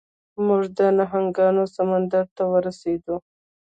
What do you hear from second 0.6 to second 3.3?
د نهنګانو سمندر ته ورسیدو.